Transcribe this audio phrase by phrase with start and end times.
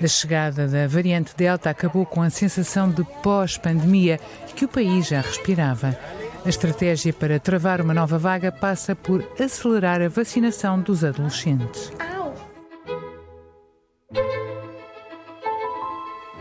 [0.00, 4.20] A chegada da variante Delta acabou com a sensação de pós-pandemia
[4.54, 5.98] que o país já respirava.
[6.44, 11.92] A estratégia para travar uma nova vaga passa por acelerar a vacinação dos adolescentes.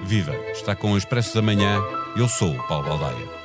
[0.03, 0.35] Viva!
[0.51, 1.81] Está com o Expresso da Manhã.
[2.15, 3.36] Eu sou o Paulo Baldaia.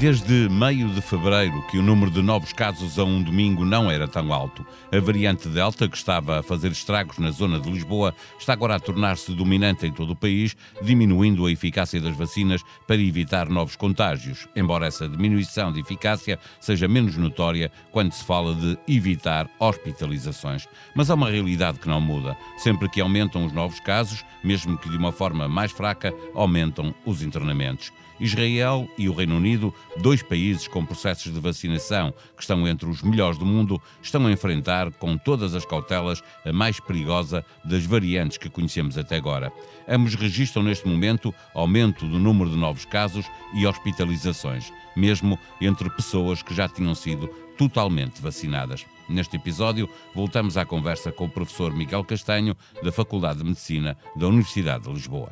[0.00, 4.08] Desde meio de fevereiro que o número de novos casos a um domingo não era
[4.08, 4.64] tão alto.
[4.90, 8.80] A variante Delta, que estava a fazer estragos na zona de Lisboa, está agora a
[8.80, 14.48] tornar-se dominante em todo o país, diminuindo a eficácia das vacinas para evitar novos contágios,
[14.56, 20.66] embora essa diminuição de eficácia seja menos notória quando se fala de evitar hospitalizações.
[20.94, 22.34] Mas há uma realidade que não muda.
[22.56, 27.20] Sempre que aumentam os novos casos, mesmo que de uma forma mais fraca, aumentam os
[27.20, 27.92] internamentos.
[28.20, 33.02] Israel e o Reino Unido, dois países com processos de vacinação que estão entre os
[33.02, 38.38] melhores do mundo, estão a enfrentar, com todas as cautelas, a mais perigosa das variantes
[38.38, 39.50] que conhecemos até agora.
[39.88, 46.42] Ambos registram neste momento aumento do número de novos casos e hospitalizações, mesmo entre pessoas
[46.42, 48.86] que já tinham sido totalmente vacinadas.
[49.08, 54.28] Neste episódio, voltamos à conversa com o professor Miguel Castanho, da Faculdade de Medicina da
[54.28, 55.30] Universidade de Lisboa.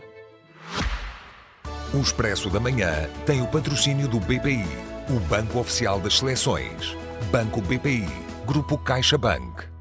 [1.93, 4.67] O Expresso da Manhã tem o patrocínio do BPI,
[5.09, 6.95] o Banco Oficial das Seleções.
[7.31, 8.07] Banco BPI,
[8.47, 9.78] Grupo CaixaBank.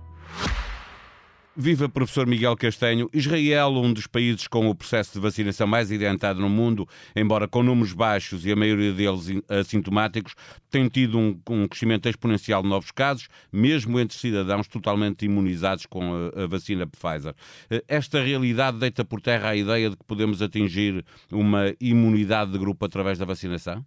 [1.59, 3.09] Viva professor Miguel Castanho.
[3.11, 7.63] Israel, um dos países com o processo de vacinação mais adiantado no mundo, embora com
[7.63, 10.35] números baixos e a maioria deles assintomáticos,
[10.69, 16.13] tem tido um, um crescimento exponencial de novos casos, mesmo entre cidadãos totalmente imunizados com
[16.13, 17.33] a, a vacina Pfizer.
[17.71, 22.59] Eh, esta realidade deita por terra a ideia de que podemos atingir uma imunidade de
[22.59, 23.83] grupo através da vacinação?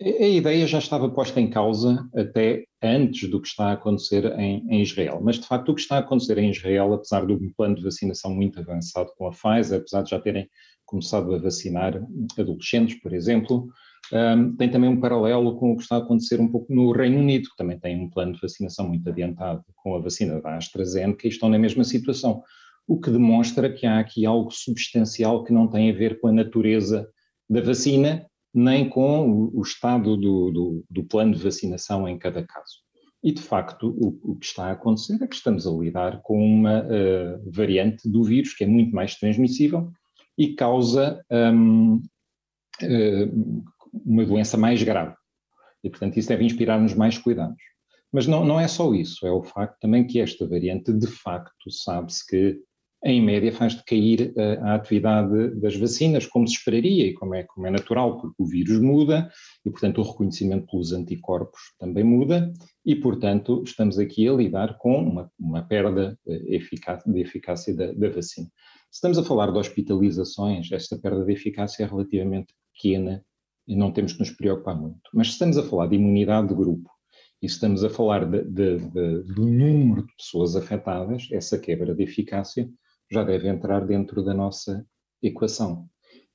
[0.00, 4.64] A ideia já estava posta em causa até antes do que está a acontecer em,
[4.70, 5.20] em, Israel.
[5.20, 7.82] Mas, de facto, o que está a acontecer em Israel, apesar de um plano de
[7.82, 10.48] vacinação muito avançado com a Pfizer, apesar de já terem
[10.86, 12.00] começado a vacinar
[12.38, 13.66] adolescentes, por exemplo,
[14.12, 17.18] um, tem também um paralelo com o que está a acontecer um pouco no Reino
[17.18, 21.26] Unido, que também tem um plano de vacinação muito adiantado com a vacina da AstraZeneca
[21.26, 22.40] e estão na mesma situação.
[22.86, 26.32] O que demonstra que há aqui algo substancial que não tem a ver com a
[26.32, 27.08] natureza
[27.50, 28.24] da vacina
[28.58, 32.78] nem com o, estado do, do, do, plano de vacinação em cada caso.
[33.22, 36.44] E, de facto, o, o, que está a acontecer é que estamos a lidar com
[36.44, 39.90] uma uh, variante do vírus que é muito mais transmissível
[40.36, 42.00] e causa um, uh,
[42.82, 43.28] eh,
[44.04, 45.14] uma doença mais grave.
[45.82, 47.62] E, portanto, isso deve inspirar-nos mais cuidados.
[48.12, 51.70] Mas não, não é só isso, é o facto também que esta variante, de facto,
[51.70, 52.60] sabe-se que
[53.04, 57.34] em média faz decair a, eh, a atividade das vacinas, como se esperaria e como
[57.34, 59.30] é, como é natural, porque o vírus muda
[59.64, 62.52] e, portanto, o reconhecimento pelos anticorpos também muda
[62.84, 66.60] e, portanto, estamos aqui a lidar com uma, uma perda eh,
[67.06, 68.48] de eficácia da, da vacina.
[68.90, 73.24] Se estamos a falar de hospitalizações, esta perda de eficácia é relativamente pequena
[73.66, 75.00] e não temos que nos preocupar muito.
[75.12, 76.90] Mas se estamos a falar de imunidade de grupo,
[77.40, 82.02] e estamos a falar de, de, de, do número de pessoas afetadas, essa quebra de
[82.02, 82.68] eficácia
[83.10, 84.86] já deve entrar dentro da nossa
[85.22, 85.88] equação.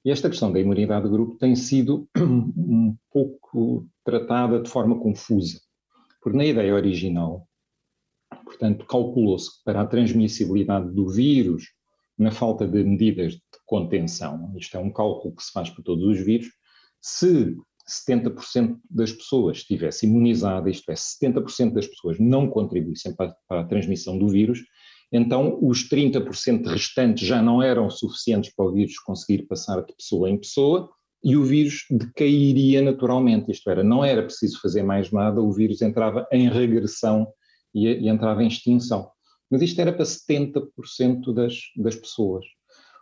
[0.05, 5.61] E esta questão da imunidade de grupo tem sido um pouco tratada de forma confusa,
[6.21, 7.47] porque na ideia original,
[8.43, 11.71] portanto, calculou-se que para a transmissibilidade do vírus,
[12.17, 16.05] na falta de medidas de contenção, isto é um cálculo que se faz para todos
[16.05, 16.47] os vírus,
[17.01, 17.55] se
[17.87, 23.65] 70% das pessoas estivesse imunizada, isto é, 70% das pessoas não contribuíssem para, para a
[23.65, 24.59] transmissão do vírus,
[25.13, 30.27] então os 30% restantes já não eram suficientes para o vírus conseguir passar de pessoa
[30.27, 30.89] em pessoa
[31.23, 35.83] e o vírus decairia naturalmente, isto era, não era preciso fazer mais nada, o vírus
[35.83, 37.27] entrava em regressão
[37.73, 39.09] e, e entrava em extinção.
[39.49, 42.43] Mas isto era para 70% das, das pessoas.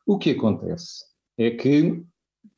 [0.06, 1.06] O que acontece
[1.38, 2.04] é que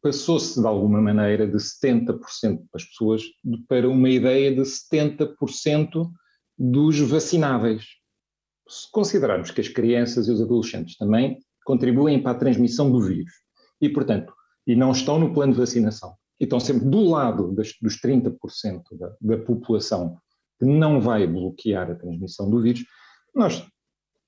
[0.01, 3.23] passou-se de alguma maneira de 70% das pessoas
[3.67, 6.09] para uma ideia de 70%
[6.57, 7.85] dos vacináveis
[8.67, 13.33] se considerarmos que as crianças e os adolescentes também contribuem para a transmissão do vírus
[13.81, 14.33] e, portanto,
[14.65, 18.81] e não estão no plano de vacinação, e estão sempre do lado das, dos 30%
[18.97, 20.17] da, da população
[20.59, 22.85] que não vai bloquear a transmissão do vírus,
[23.35, 23.65] nós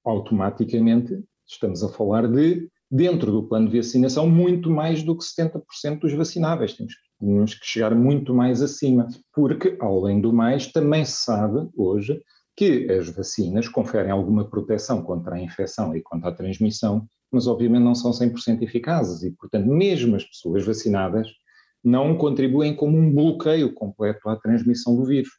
[0.04, 6.00] automaticamente estamos a falar de, dentro do plano de vacinação, muito mais do que 70%
[6.00, 6.74] dos vacináveis.
[6.74, 12.22] Temos, temos que chegar muito mais acima, porque, além do mais, também se sabe hoje
[12.56, 17.84] que as vacinas conferem alguma proteção contra a infecção e contra a transmissão, mas obviamente
[17.84, 21.28] não são 100% eficazes e, portanto, mesmo as pessoas vacinadas
[21.84, 25.30] não contribuem como um bloqueio completo à transmissão do vírus.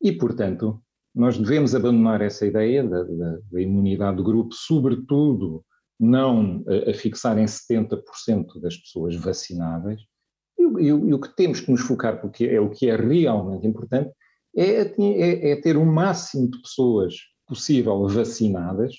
[0.00, 0.80] E, portanto,
[1.14, 5.64] nós devemos abandonar essa ideia da, da, da imunidade do grupo, sobretudo
[5.98, 10.00] não a, a fixar em 70% das pessoas vacináveis.
[10.56, 13.66] E, e, e, o que temos que nos focar, porque é o que é realmente
[13.66, 14.12] importante,
[14.58, 17.14] é, é, é ter o máximo de pessoas
[17.46, 18.94] possível vacinadas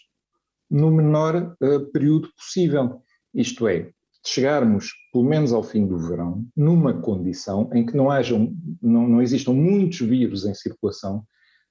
[0.69, 3.01] no menor uh, período possível.
[3.33, 3.91] Isto é,
[4.25, 9.21] chegarmos, pelo menos ao fim do verão, numa condição em que não, hajam, não, não
[9.21, 11.23] existam muitos vírus em circulação,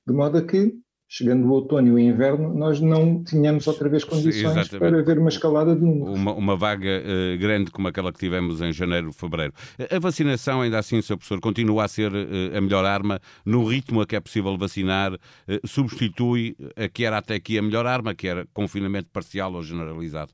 [0.06, 0.74] de modo a que,
[1.08, 4.78] chegando o outono e o inverno, nós não tenhamos outra vez condições Exatamente.
[4.78, 6.14] para haver uma escalada de números.
[6.14, 9.54] Uma, uma vaga uh, grande como aquela que tivemos em janeiro, fevereiro.
[9.90, 11.16] A vacinação, ainda assim, Sr.
[11.16, 15.14] Professor, continua a ser uh, a melhor arma no ritmo a que é possível vacinar,
[15.14, 15.18] uh,
[15.66, 20.30] substitui a que era até aqui a melhor arma, que era confinamento parcial ou generalizado?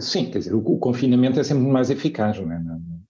[0.00, 2.60] Sim, quer dizer, o, o confinamento é sempre mais eficaz, é?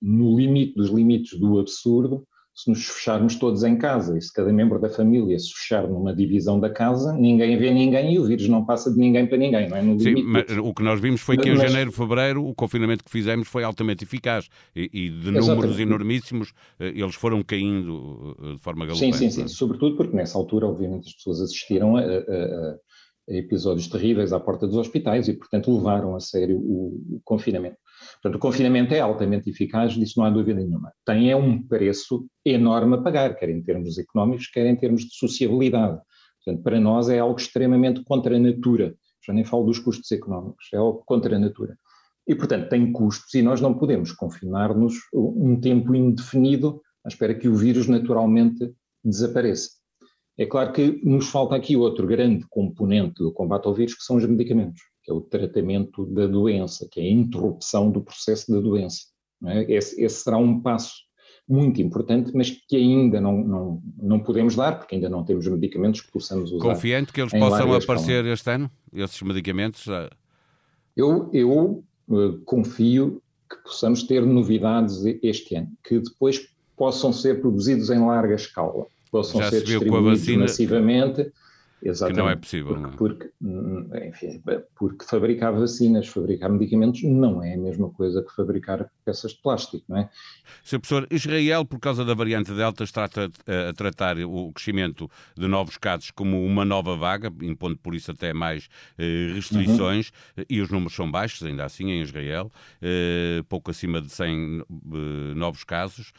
[0.02, 4.50] No limite dos limites do absurdo, se nos fecharmos todos em casa e se cada
[4.50, 8.48] membro da família se fechar numa divisão da casa, ninguém vê ninguém e o vírus
[8.48, 9.82] não passa de ninguém para ninguém, não é?
[9.82, 13.10] No Sim, mas o que nós vimos foi que em janeiro, fevereiro, o confinamento que
[13.10, 15.82] fizemos foi altamente eficaz e, e de números Exatamente.
[15.82, 19.16] enormíssimos eh, eles foram caindo eh, de forma galopante.
[19.18, 19.48] Sim, sim, sim, é?
[19.48, 22.76] sobretudo porque nessa altura, obviamente, as pessoas assistiram a, a,
[23.28, 27.76] a episódios terríveis à porta dos hospitais e, portanto, levaram a sério o, o, confinamento.
[28.26, 30.93] Portanto, o confinamento é altamente eficaz, disso não há dúvida nenhuma.
[31.05, 35.14] Tem é um preço enorme a pagar, quer em termos económicos, quer em termos de
[35.14, 36.00] sociabilidade.
[36.44, 38.96] Portanto, para nós é algo extremamente contra a natura.
[39.25, 41.78] Já nem falo dos custos económicos, é algo contra a natura.
[42.26, 47.46] E, portanto, tem custos e nós não podemos confinar-nos um tempo indefinido à espera que
[47.46, 48.75] o vírus naturalmente
[49.05, 49.70] desapareça.
[50.37, 54.17] É claro que nos falta aqui outro grande componente do combate ao vírus, que são
[54.17, 58.58] os medicamentos, que é o tratamento da doença, que é a interrupção do processo da
[58.58, 59.04] doença.
[59.44, 59.72] É?
[59.72, 60.94] Esse, esse, será um passo
[61.48, 66.00] muito importante, mas que ainda não, não, não podemos dar, porque ainda não temos medicamentos
[66.00, 66.64] que possamos usar.
[66.64, 69.86] Confiante que eles possam aparecer este ano, esses medicamentos?
[70.96, 77.90] Eu, eu uh, confio que possamos ter novidades este ano, que depois possam ser produzidos
[77.90, 78.86] em larga escala
[79.16, 81.32] possam Já ser se distribuídos massivamente.
[81.88, 82.16] Exatamente.
[82.16, 82.74] Que não é possível.
[82.96, 84.00] Porque, não é?
[84.00, 84.42] Porque, enfim,
[84.74, 89.84] porque fabricar vacinas, fabricar medicamentos não é a mesma coisa que fabricar peças de plástico,
[89.88, 90.10] não é?
[90.64, 90.80] Sr.
[90.80, 96.10] Professor, Israel, por causa da variante Delta, está a, tratar o crescimento de novos casos
[96.10, 98.68] como uma nova vaga, impondo por isso até mais
[98.98, 100.44] eh, restrições, uhum.
[100.48, 102.50] e os números são baixos, ainda assim, em Israel,
[102.82, 106.12] eh, pouco acima de 100 eh, novos casos.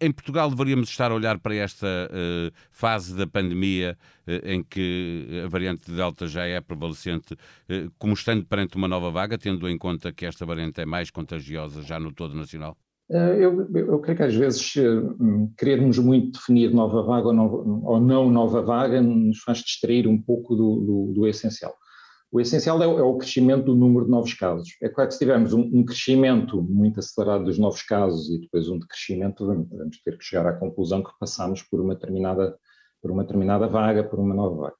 [0.00, 1.86] Em Portugal deveríamos estar a olhar para esta
[2.72, 3.96] fase da pandemia
[4.44, 7.36] em que a variante Delta já é prevalecente,
[7.98, 11.82] como estando perante uma nova vaga, tendo em conta que esta variante é mais contagiosa
[11.82, 12.76] já no todo nacional?
[13.08, 14.82] Eh, eu, eu, creio que às vezes eh,
[15.56, 20.56] querermos muito definir nova vaga ou ou não nova vaga nos faz distrair um pouco
[20.56, 21.74] do, do, do essencial.
[22.32, 24.68] O essencial é o, é o, crescimento do número de novos casos.
[24.82, 28.68] É claro que se tivermos um, um, crescimento muito acelerado dos novos casos e depois
[28.68, 32.58] um decrescimento, vamos ter que chegar à conclusão que passamos por uma determinada,
[33.06, 34.74] por uma determinada vaga, por uma nova vaga.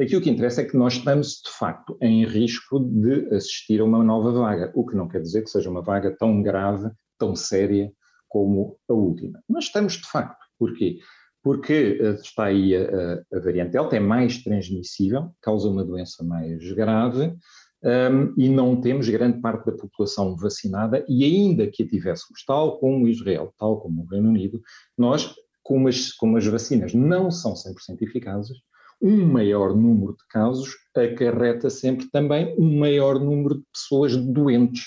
[0.00, 3.84] Aqui o que interessa é que nós estamos, de facto, em risco de assistir a
[3.84, 7.36] uma nova vaga, o que não quer dizer que seja uma vaga tão grave tão
[7.36, 7.92] séria
[8.28, 9.40] como a última.
[9.48, 10.44] Mas estamos de facto.
[10.58, 10.98] Porquê?
[11.42, 16.72] Porque eh, está aí a, a variante Delta, é mais transmissível, causa uma doença mais
[16.72, 17.34] grave
[17.82, 22.78] um, e não temos grande parte da população vacinada e ainda que a tivéssemos, tal
[22.78, 24.60] como Israel, tal como o Reino Unido,
[24.96, 25.34] nós,
[25.66, 28.56] como as, como as vacinas não são 100% eficazes,
[29.02, 34.84] um maior número de casos acarreta sempre também um maior número de pessoas doentes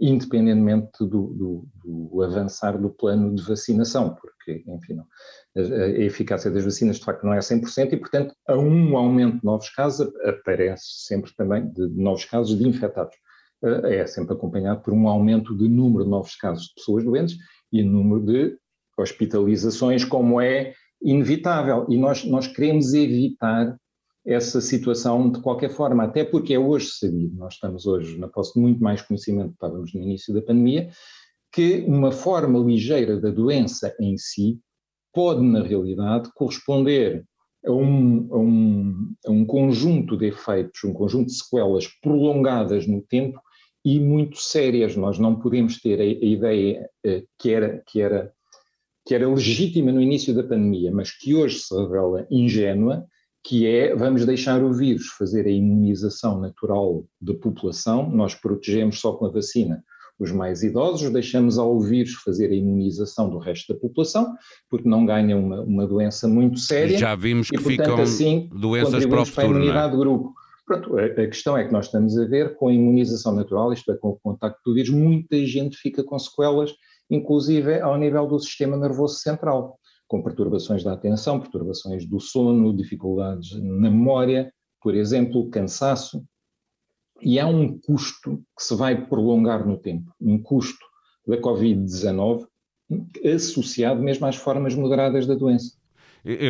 [0.00, 5.04] independentemente do, do, do, avançar do plano de vacinação, porque, enfim, não,
[5.56, 9.40] a, a, eficácia das vacinas de facto não é 100% e, portanto, a um aumento
[9.40, 13.14] de novos casos aparece sempre também de, novos casos de infectados.
[13.62, 17.36] Eh, é sempre acompanhado por um aumento de número de novos casos de pessoas doentes
[17.70, 18.56] e número de
[19.00, 21.86] hospitalizações, como é inevitável.
[21.88, 23.76] E nós, nós queremos evitar
[24.26, 28.52] essa situação de qualquer forma, até porque é hoje sabido, nós estamos hoje na posse
[28.54, 30.90] de muito mais conhecimento que estávamos no início da pandemia,
[31.52, 34.60] que uma forma ligeira da doença em si
[35.12, 37.24] pode, na realidade, corresponder
[37.66, 43.02] a um, a um, a um conjunto de efeitos, um conjunto de sequelas prolongadas no
[43.02, 43.40] tempo
[43.84, 44.96] e muito sérias.
[44.96, 48.32] Nós não podemos ter a, a ideia uh, que, era, que, era,
[49.06, 53.06] que era legítima no início da pandemia, mas que hoje se revela ingênua,
[53.42, 59.12] que é vamos deixar o vírus fazer a imunização natural da população, nós protegemos só
[59.12, 59.82] com a vacina
[60.20, 64.34] os mais idosos, deixamos ao vírus fazer a imunização do resto da população,
[64.68, 66.98] porque não ganham uma, uma doença muito séria.
[66.98, 69.50] Já vimos que e, portanto, ficam assim, doenças para o futuro, para a é?
[69.50, 69.90] imunidade é?
[69.96, 70.34] do grupo.
[70.66, 73.90] Pronto, a, a, questão é que nós estamos a ver com a imunização natural, isto
[73.90, 76.70] é, com o contacto do vírus, muita gente fica com sequelas,
[77.10, 83.52] inclusive ao nível do sistema nervoso central, com perturbações da atenção, perturbações do sono, dificuldades
[83.60, 86.24] na memória, por exemplo, cansaço,
[87.20, 90.84] e há um custo que se vai prolongar no tempo, um custo
[91.26, 92.46] da Covid-19
[93.34, 95.79] associado mesmo às formas moderadas da doença.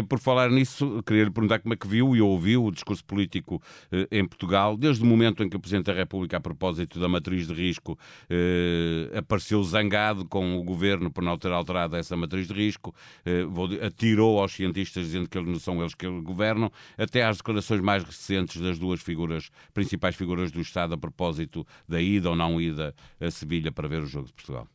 [0.08, 3.62] Por falar nisso, queria lhe perguntar como é que viu e ouviu o discurso político
[3.92, 7.08] eh, em Portugal, desde o momento em que o Presidente da República, a propósito da
[7.08, 7.98] matriz de risco,
[8.28, 13.44] eh, apareceu zangado com o governo por não ter alterado essa matriz de risco, eh,
[13.86, 18.60] atirou aos cientistas dizendo que não são eles que governam, até às declarações mais recentes
[18.60, 23.30] das duas figuras, principais figuras do Estado, a propósito da ida ou não ida a
[23.30, 24.66] Sevilha para ver o jogo de Portugal.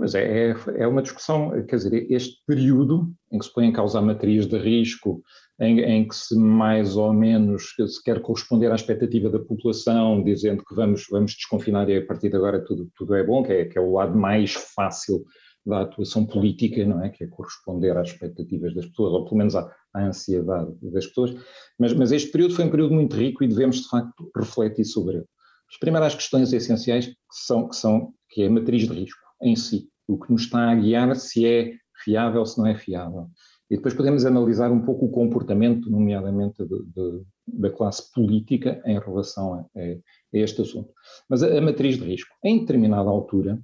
[0.00, 3.72] Pois é, é, é, uma discussão, quer dizer, este período em que se põe em
[3.72, 5.22] causa a matriz de risco,
[5.60, 10.64] em, em, que se mais ou menos se quer corresponder à expectativa da população, dizendo
[10.64, 13.66] que vamos, vamos desconfinar e a partir de agora tudo, tudo é bom, que é,
[13.66, 15.22] que é o lado mais fácil
[15.66, 17.10] da atuação política, não é?
[17.10, 21.34] Que é corresponder às expectativas das pessoas, ou pelo menos à, à ansiedade das pessoas.
[21.78, 25.16] Mas, mas este período foi um período muito rico e devemos, de facto, refletir sobre
[25.16, 25.26] ele.
[25.70, 29.54] As primeiras questões essenciais que são, que são que é a matriz de risco em
[29.54, 33.28] si, o que nos está a guiar se é fiável, se não é fiável.
[33.70, 38.98] E depois podemos analisar um pouco o comportamento, nomeadamente de, de, da classe política, em
[38.98, 39.96] relação a, a,
[40.32, 40.92] este assunto.
[41.28, 43.60] Mas a, a, matriz de risco, em determinada altura,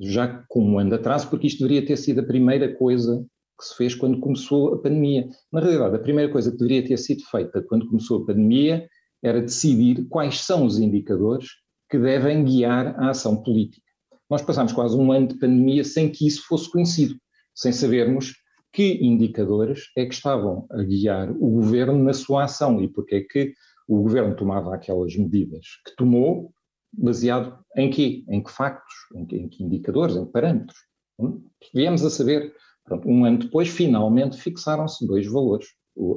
[0.00, 3.24] já com um ano de atraso, porque isto deveria ter sido a primeira coisa
[3.58, 5.28] que se fez quando começou a pandemia.
[5.52, 8.88] Na realidade, a primeira coisa que deveria ter sido feita quando começou a pandemia
[9.22, 11.48] era decidir quais são os indicadores
[11.90, 13.83] que devem guiar a ação política
[14.30, 17.16] nós passámos quase um ano de pandemia sem que isso fosse conhecido,
[17.54, 18.34] sem sabermos
[18.72, 23.20] que indicadores é que estavam a guiar o governo na sua ação e porque é
[23.20, 23.54] que
[23.86, 26.52] o governo tomava aquelas medidas que tomou,
[26.92, 28.24] baseado em quê?
[28.28, 28.94] Em que factos?
[29.14, 30.16] Em que, em que indicadores?
[30.16, 30.78] Em que parâmetros?
[31.18, 31.44] Hum?
[31.72, 32.52] Viemos a saber,
[32.84, 35.68] pronto, um ano depois, finalmente fixaram-se dois valores: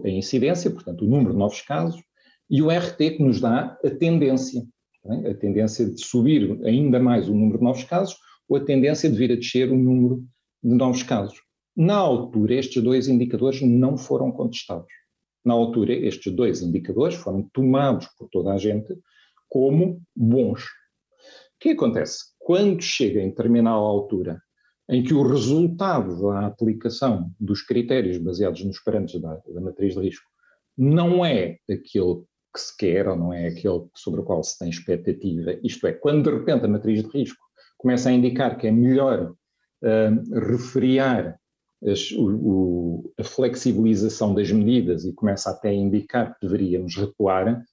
[0.04, 2.02] a incidência, portanto, o número de novos casos,
[2.50, 4.66] e o RT, que nos dá a tendência?
[5.10, 9.18] A tendência de subir ainda mais o número de novos casos ou a tendência de
[9.18, 10.24] vir a descer o número
[10.64, 11.40] de novos casos.
[11.76, 14.92] Na altura, estes dois indicadores não foram contestados.
[15.46, 18.98] Na altura, estes dois indicadores foram tomados por toda a gente
[19.48, 20.64] como bons.
[20.64, 22.26] O que acontece?
[22.40, 24.42] Quando chega em determinada altura
[24.90, 30.02] em que o resultado da aplicação dos critérios baseados nos parâmetros da, da matriz de
[30.02, 30.26] risco
[30.78, 32.24] não é aquele
[32.54, 35.58] que se quer ou não é aquele sobre o qual se tem expectativa.
[35.64, 37.44] Isto é, quando de repente a matriz de risco
[37.78, 41.40] começa a indicar que é melhor uh, refriar
[41.86, 47.64] as, o, o, a flexibilização das medidas e começa até a indicar que deveríamos recuar,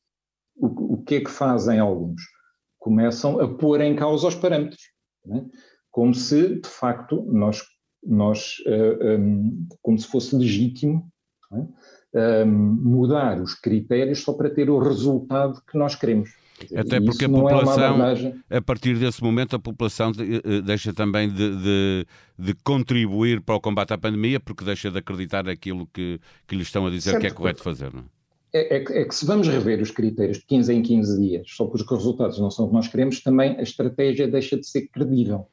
[0.56, 2.20] o, o que é que fazem alguns?
[2.78, 4.82] Começam a pôr em causa os parâmetros,
[5.30, 5.44] é?
[5.90, 7.62] como se de facto nós,
[8.02, 11.08] nós uh, ah, um, como se fosse legítimo
[11.52, 11.66] é?
[12.14, 16.30] Um, mudar os critérios só para ter o resultado que nós queremos.
[16.62, 17.96] Dizer, Até porque a é população,
[18.48, 22.06] é a partir desse momento, a população eh, deixa também de, de,
[22.38, 26.62] de, contribuir para o combate à pandemia, porque deixa de acreditar naquilo que, que lhe
[26.62, 27.20] estão a dizer certo.
[27.22, 27.92] que é correto fazer.
[27.92, 28.14] Não é?
[28.56, 31.92] É, é, que se vamos rever os critérios de 15 em 15 dias, só porque
[31.92, 35.48] os resultados não são o que nós queremos, também a estratégia deixa de ser credível.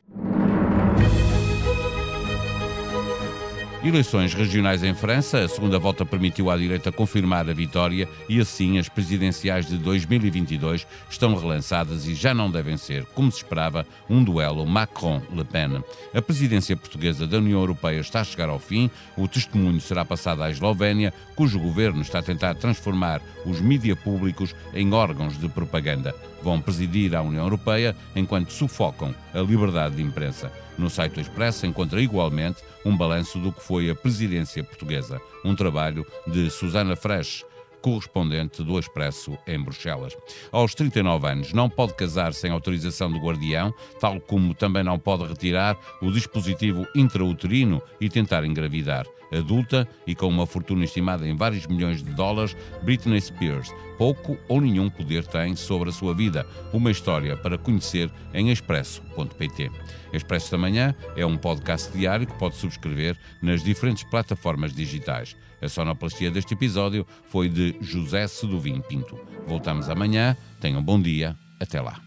[3.83, 8.77] Eleições regionais em França, a segunda volta permitiu à direita confirmar a vitória e assim
[8.77, 14.23] as presidenciais de 2022 estão relançadas e já não devem ser, como se esperava, um
[14.23, 15.83] duelo Macron-Le Pen.
[16.13, 20.43] A presidência portuguesa da União Europeia está a chegar ao fim, o testemunho será passado
[20.43, 26.13] à Eslovénia, cujo governo está a tentar transformar os mídias públicos em órgãos de propaganda.
[26.43, 30.51] Vão presidir a União Europeia enquanto sufocam a liberdade de imprensa.
[30.77, 35.55] No site do Expresso encontra igualmente um balanço do que foi a presidência portuguesa, um
[35.55, 37.45] trabalho de Susana Fresh,
[37.81, 40.15] correspondente do Expresso em Bruxelas.
[40.51, 45.25] Aos 39 anos, não pode casar sem autorização do guardião, tal como também não pode
[45.25, 49.05] retirar o dispositivo intrauterino e tentar engravidar.
[49.31, 53.71] Adulta e com uma fortuna estimada em vários milhões de dólares, Britney Spears
[54.01, 56.43] pouco ou nenhum poder tem sobre a sua vida.
[56.73, 59.69] Uma história para conhecer em expresso.pt.
[60.11, 65.37] Expresso da Manhã é um podcast diário que pode subscrever nas diferentes plataformas digitais.
[65.61, 69.19] A sonoplastia deste episódio foi de José Seduvim Pinto.
[69.45, 70.35] Voltamos amanhã.
[70.59, 71.37] Tenham bom dia.
[71.59, 72.01] Até lá.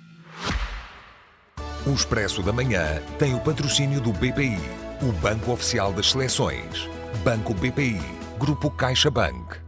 [1.86, 4.58] O Expresso da Manhã tem o patrocínio do BPI,
[5.02, 6.88] o Banco Oficial das Seleções.
[7.22, 8.00] Banco BPI,
[8.38, 9.63] Grupo CaixaBank.